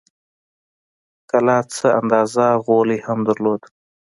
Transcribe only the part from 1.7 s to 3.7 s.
څه اندازه غولی هم درلود.